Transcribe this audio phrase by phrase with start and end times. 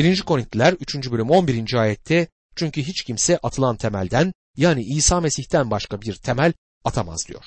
[0.00, 0.22] 1.
[0.22, 1.10] Korintiler 3.
[1.10, 1.74] bölüm 11.
[1.74, 6.52] ayette çünkü hiç kimse atılan temelden yani İsa Mesih'ten başka bir temel
[6.84, 7.44] atamaz diyor.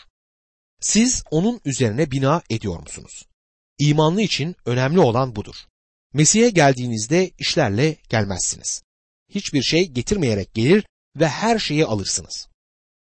[0.82, 3.26] Siz onun üzerine bina ediyor musunuz?
[3.80, 5.56] İmanlı için önemli olan budur.
[6.14, 8.84] Mesih'e geldiğinizde işlerle gelmezsiniz.
[9.30, 10.86] Hiçbir şey getirmeyerek gelir
[11.20, 12.48] ve her şeyi alırsınız.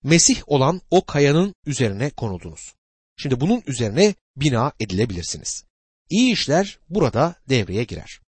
[0.03, 2.73] Mesih olan o kayanın üzerine konuldunuz.
[3.17, 5.63] Şimdi bunun üzerine bina edilebilirsiniz.
[6.09, 8.22] İyi işler burada devreye girer.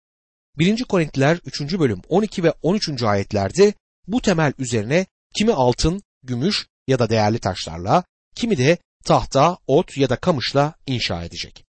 [0.58, 0.84] 1.
[0.84, 1.62] Korintiler 3.
[1.80, 3.04] bölüm 12 ve 13.
[3.04, 3.74] ayetlerde
[4.08, 8.04] bu temel üzerine kimi altın, gümüş ya da değerli taşlarla,
[8.36, 11.66] kimi de tahta, ot ya da kamışla inşa edecek.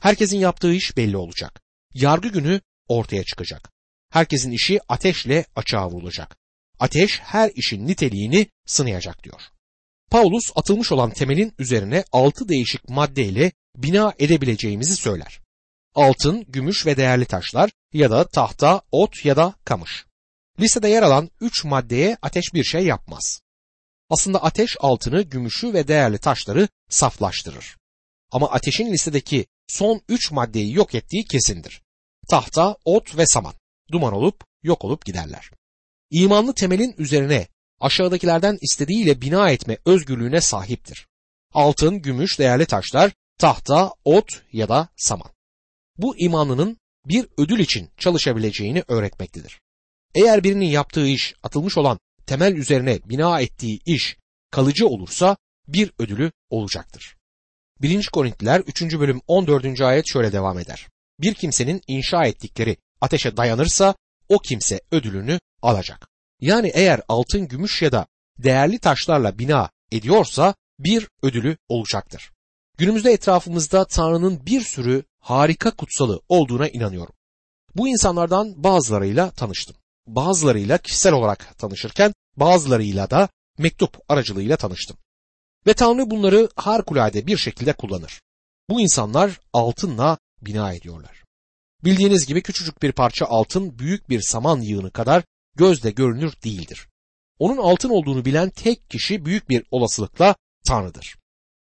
[0.00, 1.62] Herkesin yaptığı iş belli olacak.
[1.94, 3.70] Yargı günü ortaya çıkacak.
[4.10, 6.36] Herkesin işi ateşle açığa vurulacak.
[6.80, 9.40] Ateş her işin niteliğini sınayacak diyor.
[10.10, 15.43] Paulus atılmış olan temelin üzerine altı değişik maddeyle bina edebileceğimizi söyler.
[15.94, 20.06] Altın, gümüş ve değerli taşlar ya da tahta, ot ya da kamış.
[20.60, 23.40] Listede yer alan üç maddeye ateş bir şey yapmaz.
[24.10, 27.76] Aslında ateş altını, gümüşü ve değerli taşları saflaştırır.
[28.32, 31.82] Ama ateşin listedeki son üç maddeyi yok ettiği kesindir.
[32.28, 33.54] Tahta, ot ve saman
[33.92, 35.50] duman olup yok olup giderler.
[36.10, 37.48] İmanlı temelin üzerine
[37.80, 41.08] aşağıdakilerden istediğiyle bina etme özgürlüğüne sahiptir.
[41.52, 45.33] Altın, gümüş, değerli taşlar, tahta, ot ya da saman.
[45.98, 49.60] Bu imanlının bir ödül için çalışabileceğini öğretmektedir.
[50.14, 54.16] Eğer birinin yaptığı iş atılmış olan temel üzerine bina ettiği iş
[54.50, 55.36] kalıcı olursa
[55.68, 57.16] bir ödülü olacaktır.
[57.82, 58.08] 1.
[58.12, 58.82] Korintiler 3.
[58.82, 59.80] bölüm 14.
[59.80, 60.88] ayet şöyle devam eder.
[61.20, 63.94] Bir kimsenin inşa ettikleri ateşe dayanırsa
[64.28, 66.08] o kimse ödülünü alacak.
[66.40, 68.06] Yani eğer altın, gümüş ya da
[68.38, 72.30] değerli taşlarla bina ediyorsa bir ödülü olacaktır.
[72.78, 77.14] Günümüzde etrafımızda Tanrı'nın bir sürü harika kutsalı olduğuna inanıyorum.
[77.76, 79.76] Bu insanlardan bazılarıyla tanıştım.
[80.06, 84.96] Bazılarıyla kişisel olarak tanışırken bazılarıyla da mektup aracılığıyla tanıştım.
[85.66, 88.20] Ve Tanrı bunları harikulade bir şekilde kullanır.
[88.70, 91.24] Bu insanlar altınla bina ediyorlar.
[91.84, 95.24] Bildiğiniz gibi küçücük bir parça altın büyük bir saman yığını kadar
[95.56, 96.88] gözle görünür değildir.
[97.38, 100.36] Onun altın olduğunu bilen tek kişi büyük bir olasılıkla
[100.66, 101.16] Tanrı'dır.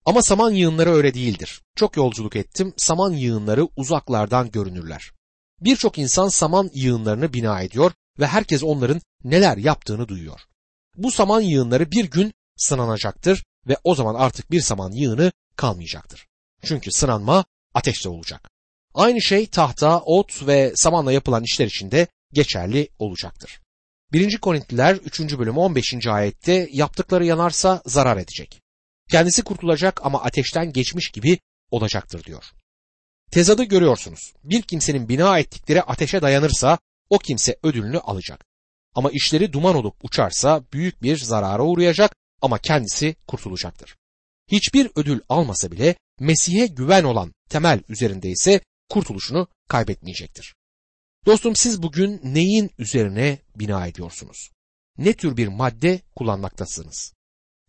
[0.08, 1.62] Ama saman yığınları öyle değildir.
[1.76, 5.12] Çok yolculuk ettim, saman yığınları uzaklardan görünürler.
[5.62, 10.42] Birçok insan saman yığınlarını bina ediyor ve herkes onların neler yaptığını duyuyor.
[10.96, 16.28] Bu saman yığınları bir gün sınanacaktır ve o zaman artık bir saman yığını kalmayacaktır.
[16.64, 18.50] Çünkü sınanma ateşte olacak.
[18.94, 23.60] Aynı şey tahta, ot ve samanla yapılan işler için de geçerli olacaktır.
[24.14, 24.38] 1.
[24.38, 25.20] Korintliler 3.
[25.38, 26.08] bölüm 15.
[26.08, 28.67] ayette yaptıkları yanarsa zarar edecek.
[29.12, 31.40] Kendisi kurtulacak ama ateşten geçmiş gibi
[31.72, 32.44] olacaktır diyor.
[33.32, 34.34] Tezadı görüyorsunuz.
[34.44, 36.78] Bir kimsenin bina ettikleri ateşe dayanırsa
[37.10, 38.46] o kimse ödülünü alacak.
[38.96, 43.98] Ama işleri duman olup uçarsa büyük bir zarara uğrayacak ama kendisi kurtulacaktır.
[44.52, 50.56] Hiçbir ödül almasa bile Mesih'e güven olan temel üzerinde ise kurtuluşunu kaybetmeyecektir.
[51.26, 54.50] Dostum siz bugün neyin üzerine bina ediyorsunuz?
[54.98, 57.14] Ne tür bir madde kullanmaktasınız?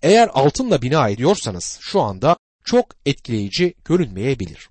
[0.03, 4.69] Eğer altınla bina ediyorsanız şu anda çok etkileyici görünmeyebilir.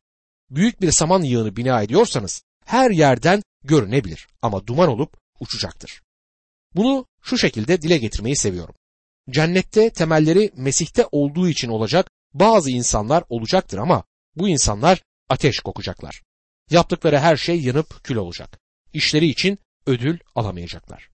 [0.49, 6.01] Büyük bir saman yığını bina ediyorsanız her yerden görünebilir ama duman olup uçacaktır.
[6.75, 8.75] Bunu şu şekilde dile getirmeyi seviyorum.
[9.29, 14.03] Cennette temelleri Mesih'te olduğu için olacak bazı insanlar olacaktır ama
[14.35, 16.21] bu insanlar ateş kokacaklar.
[16.69, 18.59] Yaptıkları her şey yanıp kül olacak.
[18.93, 21.09] İşleri için ödül alamayacaklar.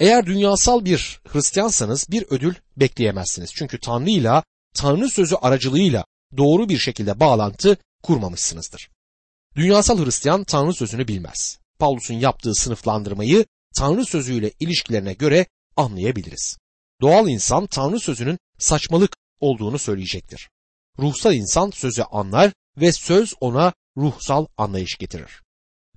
[0.00, 3.50] Eğer dünyasal bir Hristiyansanız bir ödül bekleyemezsiniz.
[3.54, 4.42] Çünkü Tanrı ile
[4.74, 6.04] Tanrı sözü aracılığıyla
[6.36, 8.90] doğru bir şekilde bağlantı kurmamışsınızdır.
[9.56, 11.58] Dünyasal Hristiyan Tanrı sözünü bilmez.
[11.78, 13.46] Paulus'un yaptığı sınıflandırmayı
[13.78, 15.46] Tanrı sözüyle ilişkilerine göre
[15.76, 16.56] anlayabiliriz.
[17.00, 20.50] Doğal insan Tanrı sözünün saçmalık olduğunu söyleyecektir.
[20.98, 25.42] Ruhsal insan sözü anlar ve söz ona ruhsal anlayış getirir.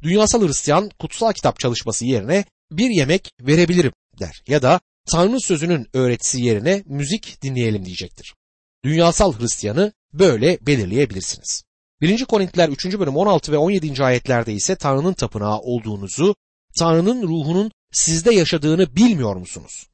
[0.03, 4.79] Dünyasal Hristiyan kutsal kitap çalışması yerine bir yemek verebilirim der ya da
[5.11, 8.35] Tanrı sözünün öğretisi yerine müzik dinleyelim diyecektir.
[8.83, 11.63] Dünyasal Hristiyanı böyle belirleyebilirsiniz.
[12.01, 12.25] 1.
[12.25, 12.85] Korintiler 3.
[12.99, 14.03] bölüm 16 ve 17.
[14.03, 16.35] ayetlerde ise Tanrı'nın tapınağı olduğunuzu,
[16.79, 19.87] Tanrı'nın ruhunun sizde yaşadığını bilmiyor musunuz?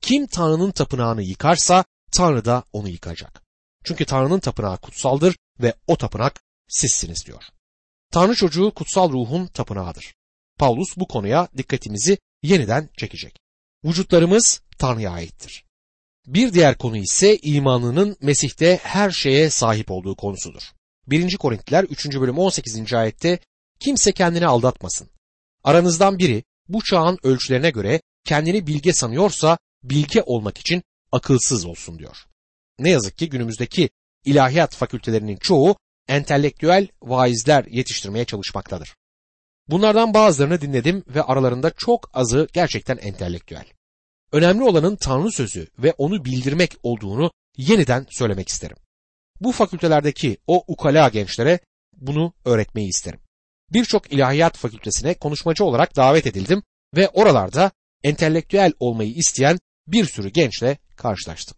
[0.00, 3.42] Kim Tanrı'nın tapınağını yıkarsa Tanrı da onu yıkacak.
[3.84, 7.42] Çünkü Tanrı'nın tapınağı kutsaldır ve o tapınak sizsiniz diyor.
[8.10, 10.14] Tanrı çocuğu kutsal ruhun tapınağıdır.
[10.58, 13.38] Paulus bu konuya dikkatimizi yeniden çekecek.
[13.84, 15.64] Vücutlarımız Tanrı'ya aittir.
[16.26, 20.62] Bir diğer konu ise imanının Mesih'te her şeye sahip olduğu konusudur.
[21.06, 21.36] 1.
[21.36, 22.06] Korintiler 3.
[22.06, 22.92] bölüm 18.
[22.92, 23.38] ayette
[23.80, 25.08] kimse kendini aldatmasın.
[25.64, 30.82] Aranızdan biri bu çağın ölçülerine göre kendini bilge sanıyorsa bilge olmak için
[31.12, 32.16] akılsız olsun diyor.
[32.78, 33.90] Ne yazık ki günümüzdeki
[34.24, 35.76] ilahiyat fakültelerinin çoğu
[36.08, 38.94] entelektüel vaizler yetiştirmeye çalışmaktadır.
[39.68, 43.64] Bunlardan bazılarını dinledim ve aralarında çok azı gerçekten entelektüel.
[44.32, 48.76] Önemli olanın Tanrı sözü ve onu bildirmek olduğunu yeniden söylemek isterim.
[49.40, 51.60] Bu fakültelerdeki o ukala gençlere
[51.96, 53.20] bunu öğretmeyi isterim.
[53.72, 56.62] Birçok ilahiyat fakültesine konuşmacı olarak davet edildim
[56.96, 57.70] ve oralarda
[58.02, 61.56] entelektüel olmayı isteyen bir sürü gençle karşılaştım.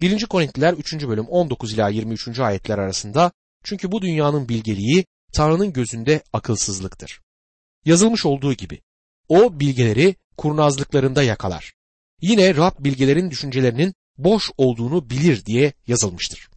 [0.00, 0.26] 1.
[0.26, 0.94] Korintliler 3.
[1.08, 2.38] bölüm 19 ila 23.
[2.38, 3.32] ayetler arasında
[3.68, 7.20] çünkü bu dünyanın bilgeliği Tanrı'nın gözünde akılsızlıktır.
[7.84, 8.80] Yazılmış olduğu gibi
[9.28, 11.72] o bilgeleri kurnazlıklarında yakalar.
[12.20, 16.48] Yine Rab bilgelerin düşüncelerinin boş olduğunu bilir diye yazılmıştır.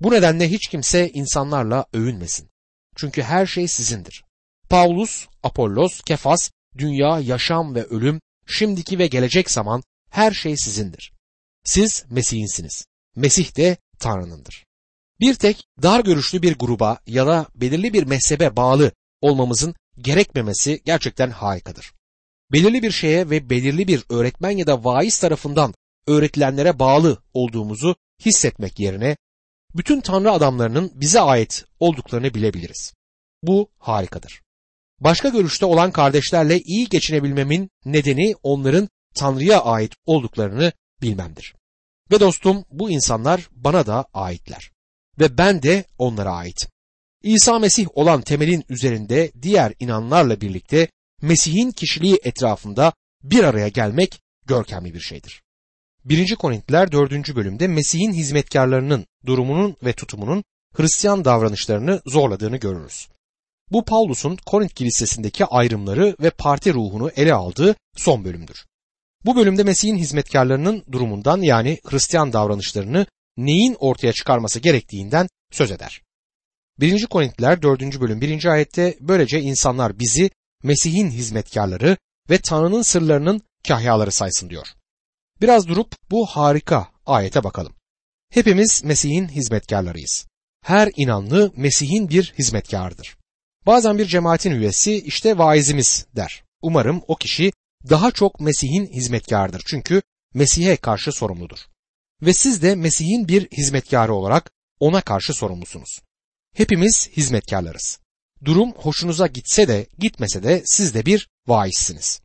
[0.00, 2.48] Bu nedenle hiç kimse insanlarla övünmesin.
[2.96, 4.24] Çünkü her şey sizindir.
[4.70, 11.12] Paulus, Apollos, Kefas, dünya, yaşam ve ölüm, şimdiki ve gelecek zaman her şey sizindir.
[11.64, 12.84] Siz Mesih'insiniz.
[13.16, 14.67] Mesih de Tanrı'nındır.
[15.20, 21.30] Bir tek dar görüşlü bir gruba ya da belirli bir mezhebe bağlı olmamızın gerekmemesi gerçekten
[21.30, 21.92] harikadır.
[22.52, 25.74] Belirli bir şeye ve belirli bir öğretmen ya da vaiz tarafından
[26.06, 29.16] öğretilenlere bağlı olduğumuzu hissetmek yerine
[29.74, 32.94] bütün Tanrı adamlarının bize ait olduklarını bilebiliriz.
[33.42, 34.42] Bu harikadır.
[35.00, 40.72] Başka görüşte olan kardeşlerle iyi geçinebilmemin nedeni onların Tanrı'ya ait olduklarını
[41.02, 41.54] bilmemdir.
[42.10, 44.70] Ve dostum bu insanlar bana da aitler.
[45.20, 46.70] Ve ben de onlara aitim.
[47.22, 50.88] İsa Mesih olan temelin üzerinde diğer inanlarla birlikte
[51.22, 52.92] Mesih'in kişiliği etrafında
[53.22, 55.42] bir araya gelmek görkemli bir şeydir.
[56.04, 56.36] 1.
[56.36, 57.36] Korintiler 4.
[57.36, 60.44] bölümde Mesih'in hizmetkarlarının durumunun ve tutumunun
[60.76, 63.08] Hristiyan davranışlarını zorladığını görürüz.
[63.72, 68.66] Bu Paulus'un Korint kilisesindeki ayrımları ve parti ruhunu ele aldığı son bölümdür.
[69.24, 73.06] Bu bölümde Mesih'in hizmetkarlarının durumundan yani Hristiyan davranışlarını
[73.38, 76.02] neyin ortaya çıkarması gerektiğinden söz eder.
[76.80, 77.06] 1.
[77.06, 78.00] Korintiler 4.
[78.00, 78.44] bölüm 1.
[78.44, 80.30] ayette böylece insanlar bizi
[80.62, 81.96] Mesih'in hizmetkarları
[82.30, 84.66] ve Tanrı'nın sırlarının kahyaları saysın diyor.
[85.40, 87.72] Biraz durup bu harika ayete bakalım.
[88.30, 90.26] Hepimiz Mesih'in hizmetkarlarıyız.
[90.64, 93.16] Her inanlı Mesih'in bir hizmetkarıdır.
[93.66, 96.44] Bazen bir cemaatin üyesi işte vaizimiz der.
[96.62, 97.52] Umarım o kişi
[97.90, 100.02] daha çok Mesih'in hizmetkarıdır çünkü
[100.34, 101.58] Mesih'e karşı sorumludur.
[102.22, 104.50] Ve siz de Mesih'in bir hizmetkarı olarak
[104.80, 106.00] ona karşı sorumlusunuz.
[106.54, 107.98] Hepimiz hizmetkarlarız.
[108.44, 112.20] Durum hoşunuza gitse de gitmese de siz de bir vaizsiniz.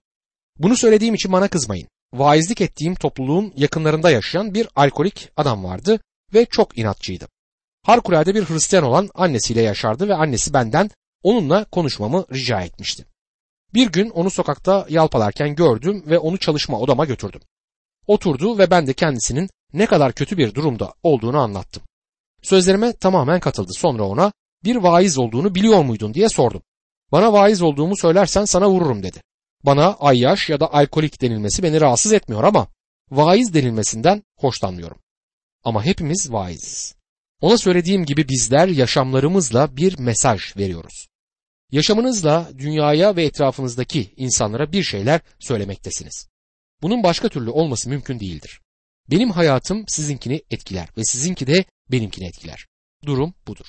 [0.59, 1.87] Bunu söylediğim için bana kızmayın.
[2.13, 5.99] Vaizlik ettiğim topluluğun yakınlarında yaşayan bir alkolik adam vardı
[6.33, 7.27] ve çok inatçıydı.
[7.83, 10.89] Harikulade bir Hristiyan olan annesiyle yaşardı ve annesi benden
[11.23, 13.05] onunla konuşmamı rica etmişti.
[13.73, 17.41] Bir gün onu sokakta yalpalarken gördüm ve onu çalışma odama götürdüm.
[18.07, 21.83] Oturdu ve ben de kendisinin ne kadar kötü bir durumda olduğunu anlattım.
[22.41, 23.73] Sözlerime tamamen katıldı.
[23.73, 24.33] Sonra ona
[24.63, 26.61] bir vaiz olduğunu biliyor muydun diye sordum.
[27.11, 29.21] Bana vaiz olduğumu söylersen sana vururum dedi.
[29.63, 32.67] Bana ayyaş ya da alkolik denilmesi beni rahatsız etmiyor ama
[33.11, 34.97] vaiz denilmesinden hoşlanmıyorum.
[35.63, 36.95] Ama hepimiz vaiziz.
[37.41, 41.07] Ona söylediğim gibi bizler yaşamlarımızla bir mesaj veriyoruz.
[41.71, 46.27] Yaşamınızla dünyaya ve etrafınızdaki insanlara bir şeyler söylemektesiniz.
[46.81, 48.61] Bunun başka türlü olması mümkün değildir.
[49.11, 52.67] Benim hayatım sizinkini etkiler ve sizinki de benimkini etkiler.
[53.05, 53.65] Durum budur.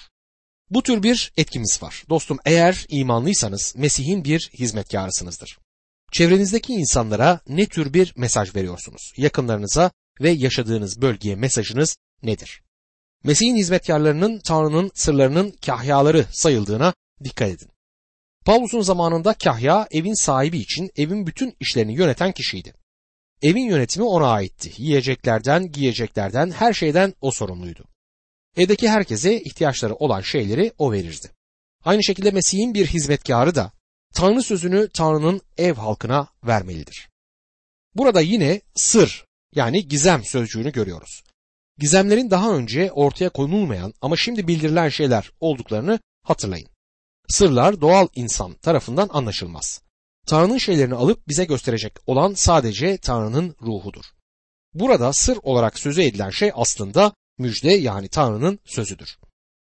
[0.71, 2.05] Bu tür bir etkimiz var.
[2.09, 5.59] Dostum eğer imanlıysanız Mesih'in bir hizmetkarısınızdır.
[6.13, 9.13] Çevrenizdeki insanlara ne tür bir mesaj veriyorsunuz?
[9.17, 12.63] Yakınlarınıza ve yaşadığınız bölgeye mesajınız nedir?
[13.25, 17.69] Mesih'in hizmetkarlarının Tanrı'nın sırlarının kahyaları sayıldığına dikkat edin.
[18.45, 22.75] Pavlus'un zamanında kahya evin sahibi için evin bütün işlerini yöneten kişiydi.
[23.45, 24.73] Evin yönetimi ona aitti.
[24.77, 27.85] Yiyeceklerden, giyeceklerden, her şeyden o sorumluydu.
[28.57, 31.31] Evdeki herkese ihtiyaçları olan şeyleri o verirdi.
[31.85, 33.73] Aynı şekilde Mesih'in bir hizmetkarı da
[34.15, 37.09] Tanrı sözünü Tanrı'nın ev halkına vermelidir.
[37.95, 39.25] Burada yine sır
[39.55, 41.23] yani gizem sözcüğünü görüyoruz.
[41.79, 46.69] Gizemlerin daha önce ortaya konulmayan ama şimdi bildirilen şeyler olduklarını hatırlayın.
[47.29, 49.84] Sırlar doğal insan tarafından anlaşılmaz.
[50.27, 54.05] Tanrı'nın şeylerini alıp bize gösterecek olan sadece Tanrı'nın ruhudur.
[54.75, 59.19] Burada sır olarak sözü edilen şey aslında müjde yani Tanrı'nın sözüdür.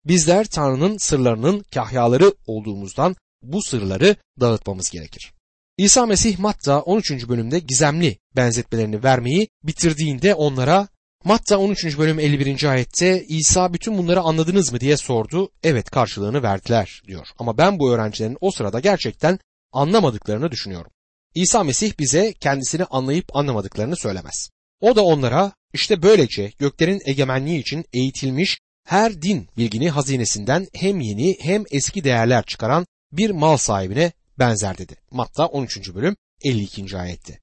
[0.05, 5.33] Bizler Tanrı'nın sırlarının kahyaları olduğumuzdan bu sırları dağıtmamız gerekir.
[5.77, 7.29] İsa Mesih Matta 13.
[7.29, 10.87] bölümde gizemli benzetmelerini vermeyi bitirdiğinde onlara
[11.23, 11.97] Matta 13.
[11.97, 12.63] bölüm 51.
[12.63, 15.51] ayette İsa bütün bunları anladınız mı diye sordu.
[15.63, 17.27] Evet karşılığını verdiler diyor.
[17.37, 19.39] Ama ben bu öğrencilerin o sırada gerçekten
[19.71, 20.91] anlamadıklarını düşünüyorum.
[21.35, 24.49] İsa Mesih bize kendisini anlayıp anlamadıklarını söylemez.
[24.81, 31.37] O da onlara işte böylece göklerin egemenliği için eğitilmiş her din bilgini hazinesinden hem yeni
[31.39, 34.95] hem eski değerler çıkaran bir mal sahibine benzer dedi.
[35.11, 35.93] Matta 13.
[35.95, 36.97] bölüm 52.
[36.97, 37.39] ayette.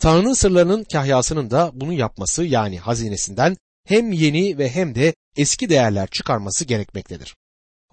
[0.00, 3.56] Tanrı'nın sırlarının kahyasının da bunu yapması yani hazinesinden
[3.86, 7.36] hem yeni ve hem de eski değerler çıkarması gerekmektedir.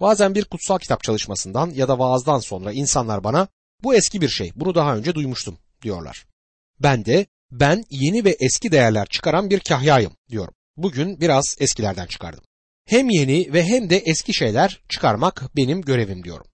[0.00, 3.48] Bazen bir kutsal kitap çalışmasından ya da vaazdan sonra insanlar bana
[3.82, 6.26] bu eski bir şey, bunu daha önce duymuştum diyorlar.
[6.80, 10.54] Ben de ben yeni ve eski değerler çıkaran bir kahyayım diyorum.
[10.76, 12.44] Bugün biraz eskilerden çıkardım.
[12.86, 16.46] Hem yeni ve hem de eski şeyler çıkarmak benim görevim diyorum.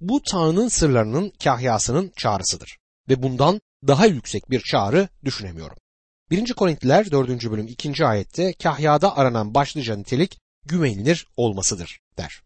[0.00, 2.78] Bu Tanrı'nın sırlarının kahyasının çağrısıdır
[3.08, 5.76] ve bundan daha yüksek bir çağrı düşünemiyorum.
[6.30, 6.52] 1.
[6.52, 7.50] Korintliler 4.
[7.50, 8.06] bölüm 2.
[8.06, 12.42] ayette kahyada aranan başlıca nitelik güvenilir olmasıdır der.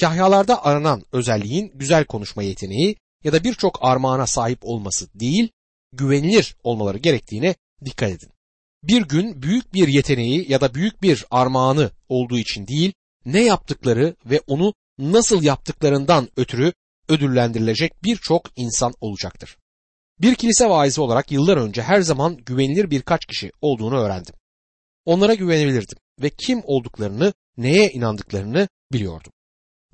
[0.00, 5.48] Kahyalarda aranan özelliğin güzel konuşma yeteneği ya da birçok armağana sahip olması değil,
[5.92, 8.30] güvenilir olmaları gerektiğine dikkat edin.
[8.82, 12.92] Bir gün büyük bir yeteneği ya da büyük bir armağanı olduğu için değil,
[13.24, 16.72] ne yaptıkları ve onu nasıl yaptıklarından ötürü
[17.08, 19.56] ödüllendirilecek birçok insan olacaktır.
[20.20, 24.34] Bir kilise vaizi olarak yıllar önce her zaman güvenilir birkaç kişi olduğunu öğrendim.
[25.04, 29.32] Onlara güvenebilirdim ve kim olduklarını, neye inandıklarını biliyordum.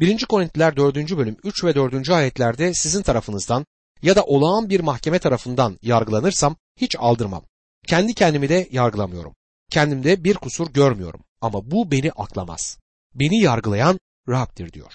[0.01, 0.25] 1.
[0.25, 0.97] Korintiler 4.
[0.97, 2.11] bölüm 3 ve 4.
[2.11, 3.67] ayetlerde sizin tarafınızdan
[4.03, 7.45] ya da olağan bir mahkeme tarafından yargılanırsam hiç aldırmam.
[7.87, 9.35] Kendi kendimi de yargılamıyorum.
[9.71, 12.79] Kendimde bir kusur görmüyorum ama bu beni aklamaz.
[13.15, 14.93] Beni yargılayan Rab'dir diyor.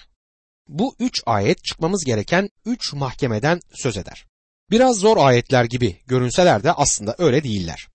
[0.68, 4.26] Bu üç ayet çıkmamız gereken üç mahkemeden söz eder.
[4.72, 7.88] Biraz zor ayetler gibi görünseler de aslında öyle değiller.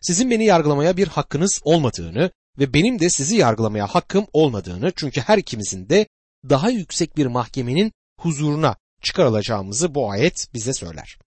[0.00, 5.38] Sizin beni yargılamaya bir hakkınız olmadığını ve benim de sizi yargılamaya hakkım olmadığını çünkü her
[5.38, 6.06] ikimizin de
[6.48, 11.18] daha yüksek bir mahkemenin huzuruna çıkarılacağımızı bu ayet bize söyler.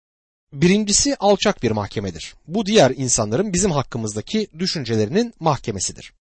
[0.54, 2.36] Birincisi alçak bir mahkemedir.
[2.48, 6.14] Bu diğer insanların bizim hakkımızdaki düşüncelerinin mahkemesidir.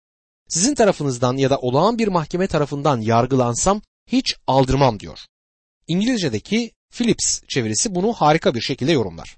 [0.49, 5.19] Sizin tarafınızdan ya da olağan bir mahkeme tarafından yargılansam hiç aldırmam diyor.
[5.87, 9.37] İngilizce'deki Phillips çevirisi bunu harika bir şekilde yorumlar.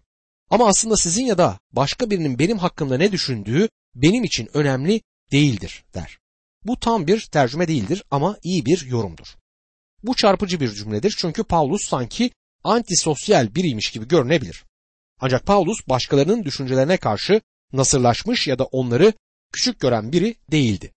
[0.49, 5.85] Ama aslında sizin ya da başka birinin benim hakkımda ne düşündüğü benim için önemli değildir
[5.93, 6.19] der.
[6.63, 9.35] Bu tam bir tercüme değildir ama iyi bir yorumdur.
[10.05, 12.31] Bu çarpıcı bir cümledir çünkü Paulus sanki
[12.63, 14.63] antisosyal biriymiş gibi görünebilir.
[15.19, 17.41] Ancak Paulus başkalarının düşüncelerine karşı
[17.73, 19.13] nasırlaşmış ya da onları
[19.53, 20.93] küçük gören biri değildi.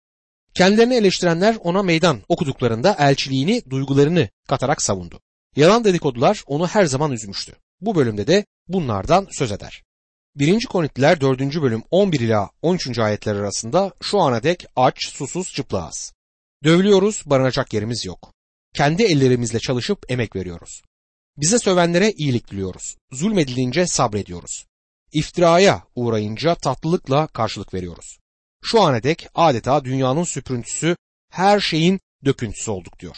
[0.54, 5.20] Kendilerini eleştirenler ona meydan okuduklarında elçiliğini, duygularını katarak savundu.
[5.56, 7.56] Yalan dedikodular onu her zaman üzmüştü.
[7.82, 9.84] Bu bölümde de bunlardan söz eder.
[10.36, 10.66] 1.
[10.66, 11.40] Korintiler 4.
[11.40, 13.00] bölüm 11 ila 13.
[13.00, 16.14] ayetler arasında şu ana dek aç, susuz, çıplağız.
[16.64, 18.37] Dövülüyoruz, barınacak yerimiz yok.
[18.74, 20.82] Kendi ellerimizle çalışıp emek veriyoruz.
[21.38, 22.96] Bize sövenlere iyilik diliyoruz.
[23.12, 24.66] Zulmedilince sabrediyoruz.
[25.12, 28.18] İftiraya uğrayınca tatlılıkla karşılık veriyoruz.
[28.64, 30.96] Şu ana dek adeta dünyanın süprüntüsü,
[31.32, 33.18] her şeyin döküntüsü olduk diyor.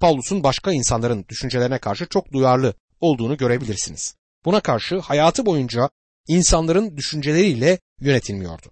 [0.00, 4.14] Paulus'un başka insanların düşüncelerine karşı çok duyarlı olduğunu görebilirsiniz.
[4.44, 5.90] Buna karşı hayatı boyunca
[6.28, 8.70] insanların düşünceleriyle yönetilmiyordu.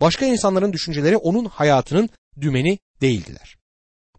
[0.00, 2.08] Başka insanların düşünceleri onun hayatının
[2.40, 3.56] dümeni değildiler.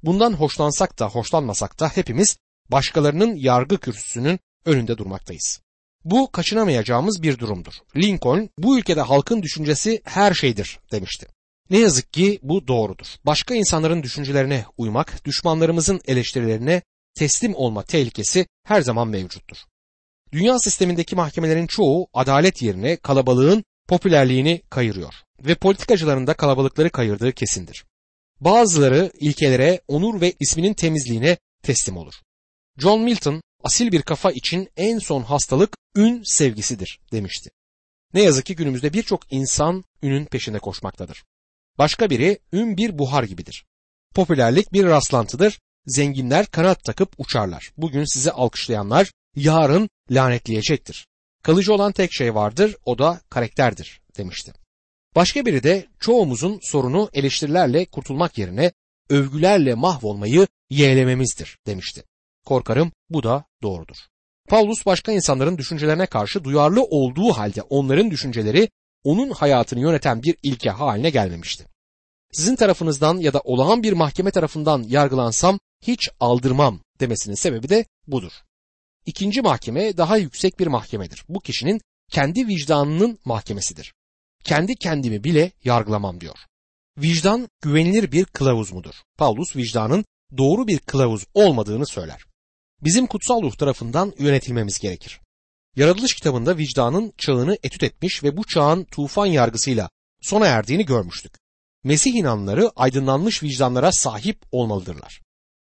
[0.04, 2.38] Bundan hoşlansak da hoşlanmasak da hepimiz
[2.70, 5.62] başkalarının yargı kürsüsünün önünde durmaktayız.
[6.06, 7.74] Bu kaçınamayacağımız bir durumdur.
[7.96, 11.28] Lincoln bu ülkede halkın düşüncesi her şeydir demişti.
[11.70, 13.08] Ne yazık ki bu doğrudur.
[13.26, 16.82] Başka insanların düşüncelerine uymak, düşmanlarımızın eleştirilerine
[17.16, 19.58] teslim olma tehlikesi her zaman mevcuttur.
[20.32, 27.86] Dünya sistemindeki mahkemelerin çoğu adalet yerine kalabalığın popülerliğini kayırıyor ve politikacıların da kalabalıkları kayırdığı kesindir.
[28.44, 32.14] Bazıları ilkelere, onur ve isminin temizliğine teslim olur.
[32.78, 37.50] John Milton asil bir kafa için en son hastalık ün sevgisidir demişti.
[38.14, 41.24] Ne yazık ki günümüzde birçok insan ünün peşinde koşmaktadır.
[41.78, 43.66] Başka biri ün bir buhar gibidir.
[44.16, 45.60] Popülerlik bir rastlantıdır.
[45.86, 47.72] Zenginler kanat takıp uçarlar.
[47.78, 51.08] Bugün sizi alkışlayanlar yarın lanetleyecektir.
[51.44, 54.63] Kalıcı olan tek şey vardır o da karakterdir demişti.
[55.16, 58.72] Başka biri de çoğumuzun sorunu eleştirilerle kurtulmak yerine
[59.10, 62.04] övgülerle mahvolmayı yeğlememizdir demişti.
[62.46, 63.98] Korkarım bu da doğrudur.
[64.50, 68.70] Paulus başka insanların düşüncelerine karşı duyarlı olduğu halde onların düşünceleri
[69.04, 71.66] onun hayatını yöneten bir ilke haline gelmemişti.
[72.32, 78.32] Sizin tarafınızdan ya da olağan bir mahkeme tarafından yargılansam hiç aldırmam demesinin sebebi de budur.
[79.06, 81.24] İkinci mahkeme daha yüksek bir mahkemedir.
[81.30, 83.94] Bu kişinin kendi vicdanının mahkemesidir.
[84.44, 86.38] Kendi kendimi bile yargılamam diyor.
[86.98, 88.96] Vicdan güvenilir bir kılavuz mudur?
[89.18, 90.06] Paulus vicdanın
[90.38, 92.26] doğru bir kılavuz olmadığını söyler
[92.84, 95.20] bizim kutsal ruh tarafından yönetilmemiz gerekir.
[95.76, 99.90] Yaratılış kitabında vicdanın çağını etüt etmiş ve bu çağın tufan yargısıyla
[100.22, 101.34] sona erdiğini görmüştük.
[101.84, 105.22] Mesih inanları aydınlanmış vicdanlara sahip olmalıdırlar.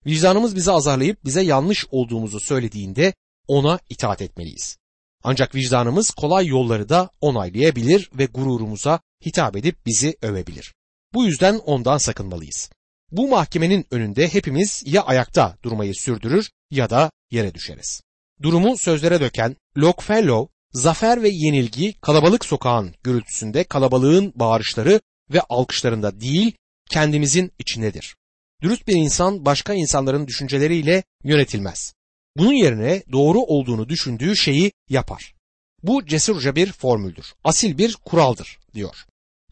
[0.07, 3.15] Vicdanımız bizi azarlayıp bize yanlış olduğumuzu söylediğinde
[3.49, 4.79] ona itaat etmeliyiz.
[5.25, 10.75] Ancak vicdanımız kolay yolları da onaylayabilir ve gururumuza hitap edip bizi övebilir.
[11.15, 12.71] Bu yüzden ondan sakınmalıyız.
[13.11, 18.01] Bu mahkemenin önünde hepimiz ya ayakta durmayı sürdürür ya da yere düşeriz.
[18.43, 25.01] Durumu sözlere döken Longfellow, zafer ve yenilgi kalabalık sokağın gürültüsünde kalabalığın bağırışları
[25.33, 26.53] ve alkışlarında değil
[26.91, 28.17] kendimizin içindedir.
[28.63, 31.93] Dürüst bir insan başka insanların düşünceleriyle yönetilmez.
[32.39, 35.35] Bunun yerine doğru olduğunu düşündüğü şeyi yapar.
[35.83, 38.97] Bu cesurca bir formüldür, asil bir kuraldır diyor.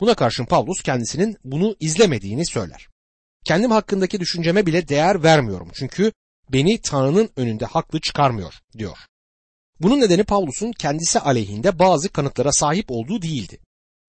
[0.00, 2.88] Buna karşın Pavlus kendisinin bunu izlemediğini söyler.
[3.45, 6.12] Kendim hakkındaki düşünceme bile değer vermiyorum çünkü
[6.52, 8.99] beni Tanrı'nın önünde haklı çıkarmıyor diyor.
[9.81, 13.59] Bunun nedeni Pavlus'un kendisi aleyhinde bazı kanıtlara sahip olduğu değildi.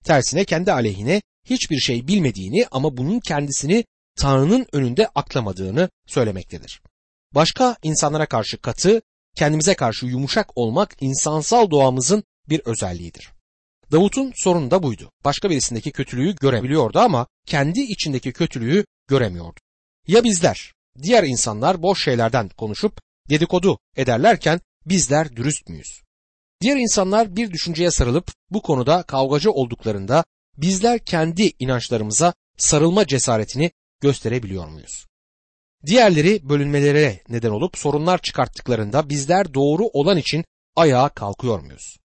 [0.03, 3.85] Tersine kendi aleyhine hiçbir şey bilmediğini ama bunun kendisini
[4.17, 6.81] Tanrı'nın önünde aklamadığını söylemektedir.
[7.35, 9.01] Başka insanlara karşı katı,
[9.35, 13.31] kendimize karşı yumuşak olmak insansal doğamızın bir özelliğidir.
[13.91, 15.11] Davut'un sorunu da buydu.
[15.25, 19.59] Başka birisindeki kötülüğü görebiliyordu ama kendi içindeki kötülüğü göremiyordu.
[20.07, 26.01] Ya bizler, diğer insanlar boş şeylerden konuşup dedikodu ederlerken bizler dürüst müyüz?
[26.61, 30.23] Diğer insanlar bir düşünceye sarılıp bu konuda kavgacı olduklarında
[30.57, 35.06] bizler kendi inançlarımıza sarılma cesaretini gösterebiliyor muyuz?
[35.85, 41.97] Diğerleri bölünmelere neden olup sorunlar çıkarttıklarında bizler doğru olan için ayağa kalkıyor muyuz?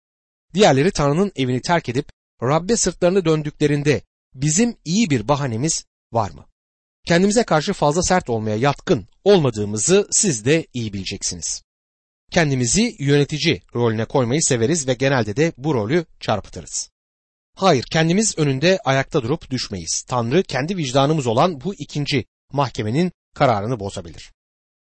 [0.55, 2.09] Diğerleri Tanrı'nın evini terk edip
[2.43, 4.03] Rabbe sırtlarını döndüklerinde
[4.35, 6.47] bizim iyi bir bahanemiz var mı?
[7.07, 11.63] Kendimize karşı fazla sert olmaya yatkın olmadığımızı siz de iyi bileceksiniz.
[12.33, 16.91] Kendimizi yönetici rolüne koymayı severiz ve genelde de bu rolü çarpıtırız.
[17.57, 20.03] Hayır, kendimiz önünde ayakta durup düşmeyiz.
[20.09, 24.33] Tanrı kendi vicdanımız olan bu ikinci mahkemenin kararını bozabilir.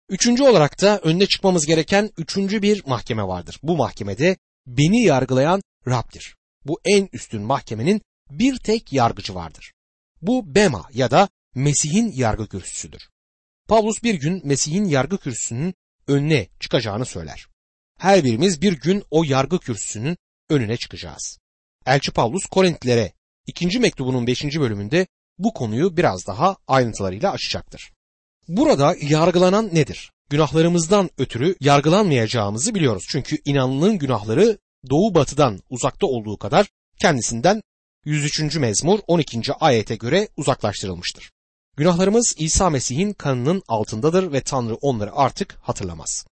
[0.08, 3.58] Üçüncü olarak da önüne çıkmamız gereken üçüncü bir mahkeme vardır.
[3.62, 6.36] Bu mahkemede beni yargılayan Rab'dir.
[6.64, 9.72] Bu en üstün mahkemenin bir tek yargıcı vardır.
[10.22, 13.08] Bu Bema ya da Mesih'in yargı kürsüsüdür.
[13.68, 15.74] Pavlus bir gün Mesih'in yargı kürsüsünün
[16.06, 17.46] önüne çıkacağını söyler.
[17.98, 20.16] Her birimiz bir gün o yargı kürsüsünün
[20.50, 21.38] önüne çıkacağız.
[21.86, 23.12] Elçi Pavlus Korintlilere
[23.46, 25.06] ikinci mektubunun beşinci bölümünde
[25.38, 27.92] bu konuyu biraz daha ayrıntılarıyla açacaktır.
[28.48, 30.12] Burada yargılanan nedir?
[30.30, 33.04] Günahlarımızdan ötürü yargılanmayacağımızı biliyoruz.
[33.08, 34.58] Çünkü inanlının günahları
[34.90, 36.66] doğu batıdan uzakta olduğu kadar
[37.00, 37.62] kendisinden
[38.04, 38.56] 103.
[38.56, 39.52] mezmur 12.
[39.60, 41.32] ayete göre uzaklaştırılmıştır.
[41.76, 46.26] Günahlarımız İsa Mesih'in kanının altındadır ve Tanrı onları artık hatırlamaz.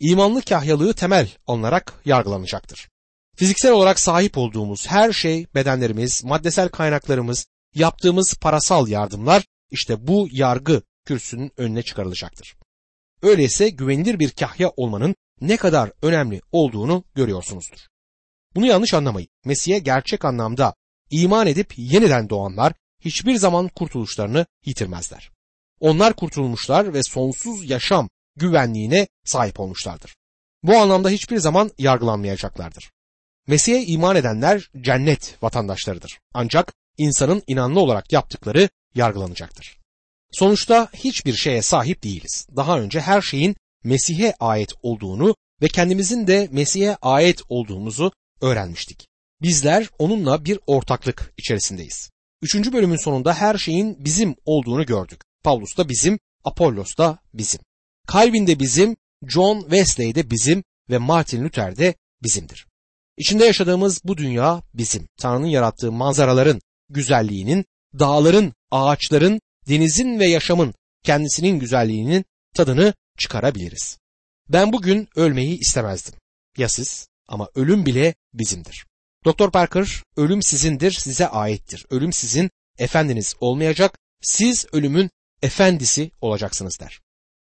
[0.00, 2.88] İmanlı kahyalığı temel alınarak yargılanacaktır.
[3.36, 10.82] Fiziksel olarak sahip olduğumuz her şey, bedenlerimiz, maddesel kaynaklarımız, yaptığımız parasal yardımlar işte bu yargı
[11.08, 12.56] kürsünün önüne çıkarılacaktır.
[13.22, 17.78] Öyleyse güvenilir bir kahya olmanın ne kadar önemli olduğunu görüyorsunuzdur.
[18.54, 19.28] Bunu yanlış anlamayın.
[19.44, 20.74] Mesih'e gerçek anlamda
[21.10, 25.30] iman edip yeniden doğanlar hiçbir zaman kurtuluşlarını yitirmezler.
[25.80, 30.16] Onlar kurtulmuşlar ve sonsuz yaşam güvenliğine sahip olmuşlardır.
[30.62, 32.90] Bu anlamda hiçbir zaman yargılanmayacaklardır.
[33.46, 36.18] Mesih'e iman edenler cennet vatandaşlarıdır.
[36.34, 39.77] Ancak insanın inanlı olarak yaptıkları yargılanacaktır.
[40.32, 42.46] Sonuçta hiçbir şeye sahip değiliz.
[42.56, 49.06] Daha önce her şeyin Mesih'e ait olduğunu ve kendimizin de Mesih'e ait olduğumuzu öğrenmiştik.
[49.42, 52.10] Bizler onunla bir ortaklık içerisindeyiz.
[52.42, 55.20] Üçüncü bölümün sonunda her şeyin bizim olduğunu gördük.
[55.44, 57.60] Paulus da bizim, Apollos da bizim.
[58.12, 58.96] Calvin de bizim,
[59.28, 62.66] John Wesley de bizim ve Martin Luther de bizimdir.
[63.16, 65.08] İçinde yaşadığımız bu dünya bizim.
[65.20, 67.64] Tanrı'nın yarattığı manzaraların güzelliğinin,
[67.98, 73.98] dağların, ağaçların, denizin ve yaşamın kendisinin güzelliğinin tadını çıkarabiliriz.
[74.48, 76.14] Ben bugün ölmeyi istemezdim.
[76.56, 77.08] Ya siz?
[77.28, 78.86] Ama ölüm bile bizimdir.
[79.24, 81.86] Doktor Parker, ölüm sizindir, size aittir.
[81.90, 85.10] Ölüm sizin efendiniz olmayacak, siz ölümün
[85.42, 87.00] efendisi olacaksınız der.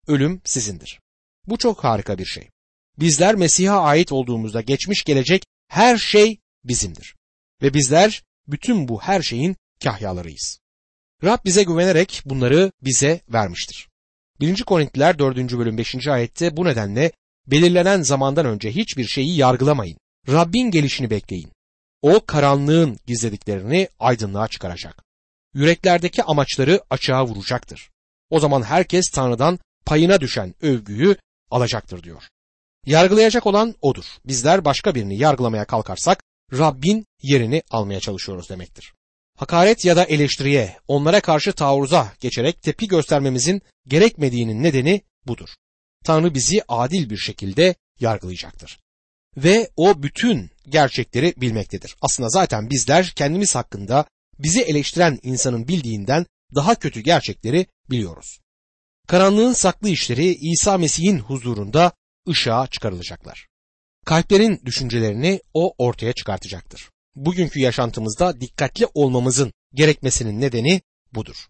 [0.07, 0.99] Ölüm sizindir.
[1.47, 2.49] Bu çok harika bir şey.
[2.99, 7.15] Bizler Mesih'e ait olduğumuzda geçmiş gelecek her şey bizimdir.
[7.61, 10.59] Ve bizler bütün bu her şeyin kahyalarıyız.
[11.23, 13.89] Rab bize güvenerek bunları bize vermiştir.
[14.39, 14.63] 1.
[14.63, 15.37] Korintliler 4.
[15.37, 16.07] bölüm 5.
[16.07, 17.11] ayette bu nedenle
[17.47, 19.97] belirlenen zamandan önce hiçbir şeyi yargılamayın.
[20.29, 21.51] Rabbin gelişini bekleyin.
[22.01, 25.03] O karanlığın gizlediklerini aydınlığa çıkaracak.
[25.53, 27.89] Yüreklerdeki amaçları açığa vuracaktır.
[28.29, 31.15] O zaman herkes Tanrı'dan payına düşen övgüyü
[31.51, 32.23] alacaktır diyor.
[32.85, 34.05] Yargılayacak olan odur.
[34.25, 36.23] Bizler başka birini yargılamaya kalkarsak
[36.53, 38.93] Rabbin yerini almaya çalışıyoruz demektir.
[39.35, 45.49] Hakaret ya da eleştiriye, onlara karşı taarruza geçerek tepki göstermemizin gerekmediğinin nedeni budur.
[46.03, 48.79] Tanrı bizi adil bir şekilde yargılayacaktır.
[49.37, 51.95] Ve o bütün gerçekleri bilmektedir.
[52.01, 54.05] Aslında zaten bizler kendimiz hakkında
[54.39, 58.39] bizi eleştiren insanın bildiğinden daha kötü gerçekleri biliyoruz.
[59.07, 61.91] Karanlığın saklı işleri İsa Mesih'in huzurunda
[62.29, 63.47] ışığa çıkarılacaklar.
[64.05, 66.89] Kalplerin düşüncelerini o ortaya çıkartacaktır.
[67.15, 70.81] Bugünkü yaşantımızda dikkatli olmamızın gerekmesinin nedeni
[71.13, 71.47] budur.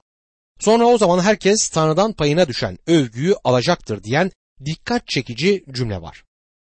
[0.60, 4.32] Sonra o zaman herkes Tanrı'dan payına düşen övgüyü alacaktır diyen
[4.66, 6.24] dikkat çekici cümle var.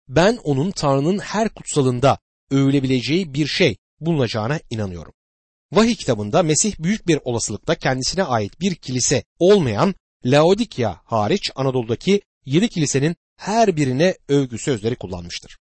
[0.08, 2.18] Ben onun Tanrı'nın her kutsalında
[2.50, 5.12] övülebileceği bir şey bulunacağına inanıyorum.
[5.72, 12.68] Vahiy kitabında Mesih büyük bir olasılıkla kendisine ait bir kilise olmayan Laodikya hariç Anadolu'daki yedi
[12.68, 15.58] kilisenin her birine övgü sözleri kullanmıştır.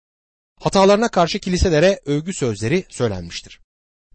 [0.60, 3.60] Hatalarına karşı kiliselere övgü sözleri söylenmiştir.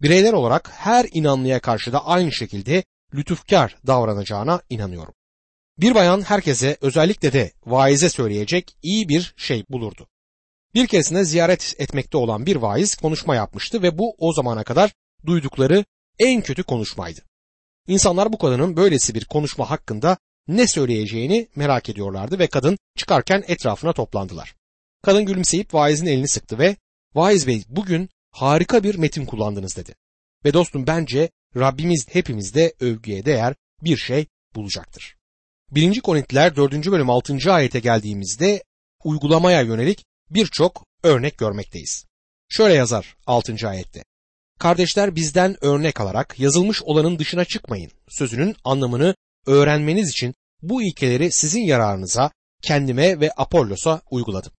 [0.01, 5.13] Bireyler olarak her inanlıya karşı da aynı şekilde lütufkar davranacağına inanıyorum.
[5.77, 10.07] Bir bayan herkese özellikle de vaize söyleyecek iyi bir şey bulurdu.
[10.73, 14.93] Bir keresinde ziyaret etmekte olan bir vaiz konuşma yapmıştı ve bu o zamana kadar
[15.25, 15.85] duydukları
[16.19, 17.21] en kötü konuşmaydı.
[17.87, 23.93] İnsanlar bu kadının böylesi bir konuşma hakkında ne söyleyeceğini merak ediyorlardı ve kadın çıkarken etrafına
[23.93, 24.55] toplandılar.
[25.05, 26.75] Kadın gülümseyip vaizin elini sıktı ve
[27.15, 29.95] vaiz bey bugün harika bir metin kullandınız dedi.
[30.45, 35.15] Ve dostum bence Rabbimiz hepimizde övgüye değer bir şey bulacaktır.
[35.71, 36.01] 1.
[36.01, 36.91] Korintiler 4.
[36.91, 37.53] bölüm 6.
[37.53, 38.63] ayete geldiğimizde
[39.03, 42.05] uygulamaya yönelik birçok örnek görmekteyiz.
[42.49, 43.67] Şöyle yazar 6.
[43.67, 44.03] ayette.
[44.59, 47.91] Kardeşler bizden örnek alarak yazılmış olanın dışına çıkmayın.
[48.09, 49.15] Sözünün anlamını
[49.47, 54.51] öğrenmeniz için bu ilkeleri sizin yararınıza, kendime ve Apollos'a uyguladım.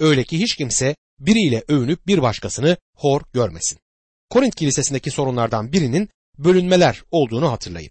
[0.00, 3.78] Öyle ki hiç kimse biriyle övünüp bir başkasını hor görmesin.
[4.30, 7.90] Korint kilisesindeki sorunlardan birinin bölünmeler olduğunu hatırlayın.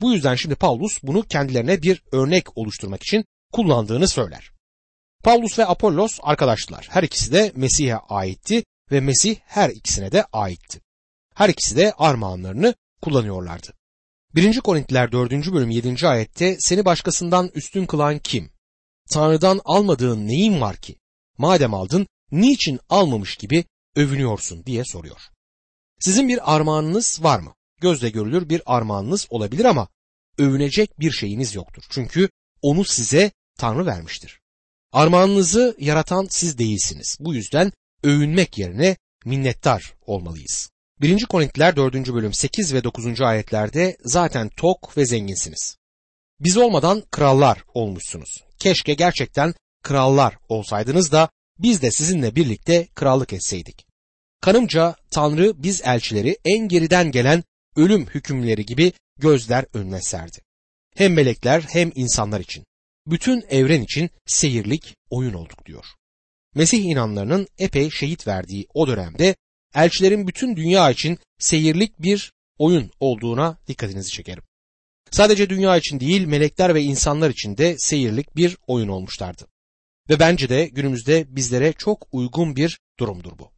[0.00, 4.52] Bu yüzden şimdi Paulus bunu kendilerine bir örnek oluşturmak için kullandığını söyler.
[5.24, 6.86] Paulus ve Apollos arkadaştılar.
[6.90, 10.80] Her ikisi de Mesih'e aitti ve Mesih her ikisine de aitti.
[11.34, 13.72] Her ikisi de armağanlarını kullanıyorlardı.
[14.34, 14.60] 1.
[14.60, 15.30] Korintiler 4.
[15.32, 16.08] bölüm 7.
[16.08, 18.50] ayette seni başkasından üstün kılan kim?
[19.12, 20.96] Tanrı'dan almadığın neyin var ki?
[21.42, 23.64] Madem aldın niçin almamış gibi
[23.96, 25.20] övünüyorsun diye soruyor.
[26.00, 27.54] Sizin bir armağanınız var mı?
[27.80, 29.88] Gözle görülür bir armağanınız olabilir ama
[30.38, 31.82] övünecek bir şeyiniz yoktur.
[31.90, 32.28] Çünkü
[32.62, 34.40] onu size Tanrı vermiştir.
[34.92, 37.16] Armağanınızı yaratan siz değilsiniz.
[37.20, 40.70] Bu yüzden övünmek yerine minnettar olmalıyız.
[41.00, 41.24] 1.
[41.24, 41.94] Korintiler 4.
[41.94, 43.20] bölüm 8 ve 9.
[43.20, 45.76] ayetlerde zaten tok ve zenginsiniz.
[46.40, 48.44] Biz olmadan krallar olmuşsunuz.
[48.58, 53.86] Keşke gerçekten krallar olsaydınız da biz de sizinle birlikte krallık etseydik.
[54.40, 57.44] Kanımca Tanrı biz elçileri en geriden gelen
[57.76, 60.38] ölüm hükümleri gibi gözler önüne serdi.
[60.96, 62.64] Hem melekler hem insanlar için.
[63.06, 65.84] Bütün evren için seyirlik oyun olduk diyor.
[66.54, 69.36] Mesih inanlarının epey şehit verdiği o dönemde
[69.74, 74.42] elçilerin bütün dünya için seyirlik bir oyun olduğuna dikkatinizi çekerim.
[75.10, 79.46] Sadece dünya için değil melekler ve insanlar için de seyirlik bir oyun olmuşlardı.
[80.10, 83.50] Ve bence de günümüzde bizlere çok uygun bir durumdur bu.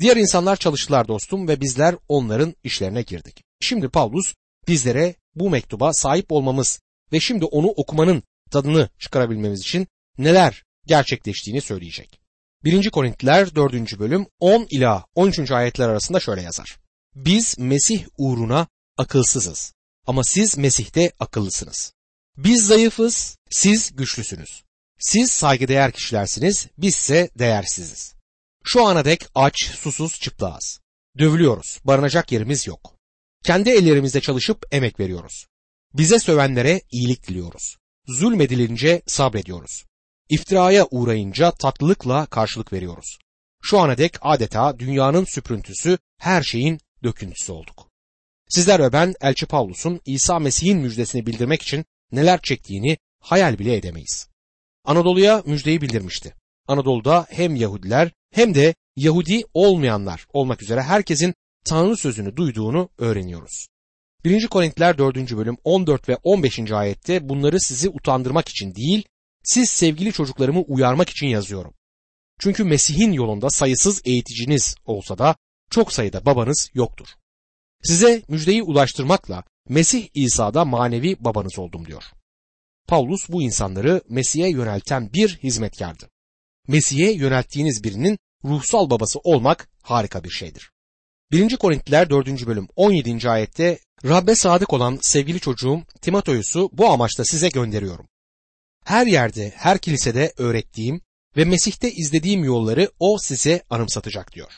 [0.00, 3.44] Diğer insanlar çalıştılar dostum ve bizler onların işlerine girdik.
[3.60, 4.34] Şimdi Paulus
[4.68, 6.80] bizlere bu mektuba sahip olmamız
[7.12, 9.86] ve şimdi onu okumanın tadını çıkarabilmemiz için
[10.18, 12.20] neler gerçekleştiğini söyleyecek.
[12.64, 12.90] 1.
[12.90, 13.98] Korintiler 4.
[13.98, 15.50] bölüm 10 ila 13.
[15.50, 16.78] ayetler arasında şöyle yazar.
[17.14, 19.74] Biz Mesih uğruna akılsızız
[20.06, 21.92] ama siz Mesih'te akıllısınız.
[22.36, 24.62] Biz zayıfız, siz güçlüsünüz.
[25.02, 28.14] Siz saygıdeğer kişilersiniz, bizse değersiziz.
[28.64, 30.80] Şu ana dek aç, susuz, çıplağız.
[31.18, 32.96] Dövülüyoruz, barınacak yerimiz yok.
[33.44, 35.46] Kendi ellerimizde çalışıp emek veriyoruz.
[35.94, 37.76] Bize sövenlere iyilik diliyoruz.
[38.06, 39.84] Zulmedilince sabrediyoruz.
[40.28, 43.18] İftiraya uğrayınca tatlılıkla karşılık veriyoruz.
[43.62, 47.88] Şu ana dek adeta dünyanın süprüntüsü, her şeyin döküntüsü olduk.
[48.48, 54.31] Sizler ve ben Elçi Pavlus'un İsa Mesih'in müjdesini bildirmek için neler çektiğini hayal bile edemeyiz.
[54.84, 56.34] Anadolu'ya müjdeyi bildirmişti.
[56.68, 63.66] Anadolu'da hem Yahudiler hem de Yahudi olmayanlar olmak üzere herkesin Tanrı sözünü duyduğunu öğreniyoruz.
[64.24, 64.46] 1.
[64.46, 65.16] Korintiler 4.
[65.36, 66.72] bölüm 14 ve 15.
[66.72, 69.04] ayette bunları sizi utandırmak için değil,
[69.44, 71.74] siz sevgili çocuklarımı uyarmak için yazıyorum.
[72.40, 75.36] Çünkü Mesih'in yolunda sayısız eğiticiniz olsa da
[75.70, 77.06] çok sayıda babanız yoktur.
[77.82, 82.02] Size müjdeyi ulaştırmakla Mesih İsa'da manevi babanız oldum diyor.
[82.88, 86.10] Paulus bu insanları Mesih'e yönelten bir hizmetkardı.
[86.68, 90.70] Mesih'e yönelttiğiniz birinin ruhsal babası olmak harika bir şeydir.
[91.32, 91.56] 1.
[91.56, 92.46] Korintiler 4.
[92.46, 93.30] bölüm 17.
[93.30, 98.08] ayette Rabbe sadık olan sevgili çocuğum Timoteus'u bu amaçla size gönderiyorum.
[98.84, 101.00] Her yerde, her kilisede öğrettiğim
[101.36, 104.52] ve Mesih'te izlediğim yolları o size anımsatacak diyor.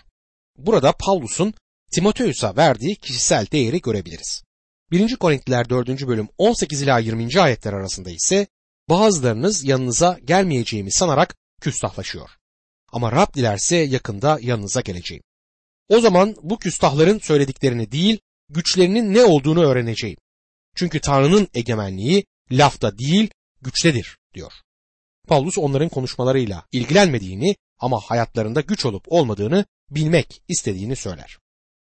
[0.58, 1.54] Burada Pavlus'un
[1.92, 4.42] Timoteus'a verdiği kişisel değeri görebiliriz.
[4.90, 5.16] 1.
[5.16, 6.06] Korintiler 4.
[6.06, 7.40] bölüm 18 ila 20.
[7.40, 8.46] ayetler arasında ise
[8.88, 12.30] bazılarınız yanınıza gelmeyeceğimi sanarak küstahlaşıyor.
[12.92, 15.22] Ama Rab dilerse yakında yanınıza geleceğim.
[15.88, 18.18] O zaman bu küstahların söylediklerini değil,
[18.48, 20.16] güçlerinin ne olduğunu öğreneceğim.
[20.76, 23.30] Çünkü Tanrı'nın egemenliği lafta değil,
[23.62, 24.52] güçtedir diyor.
[25.28, 31.38] Paulus onların konuşmalarıyla ilgilenmediğini ama hayatlarında güç olup olmadığını bilmek istediğini söyler.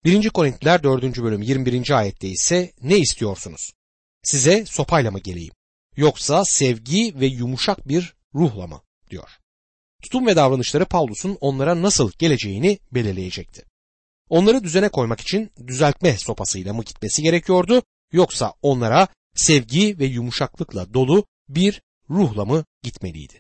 [0.05, 0.29] 1.
[0.31, 1.03] Korintiler 4.
[1.23, 1.91] bölüm 21.
[1.99, 3.73] ayette ise ne istiyorsunuz?
[4.23, 5.53] Size sopayla mı geleyim?
[5.97, 8.83] Yoksa sevgi ve yumuşak bir ruhla mı?
[9.11, 9.29] diyor.
[10.03, 13.65] Tutum ve davranışları Paulus'un onlara nasıl geleceğini belirleyecekti.
[14.29, 17.83] Onları düzene koymak için düzeltme sopasıyla mı gitmesi gerekiyordu
[18.13, 23.35] yoksa onlara sevgi ve yumuşaklıkla dolu bir ruhla mı gitmeliydi?